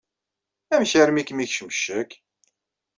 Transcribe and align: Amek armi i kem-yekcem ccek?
Amek 0.73 0.91
armi 1.01 1.19
i 1.21 1.23
kem-yekcem 1.27 1.69
ccek? 1.75 2.11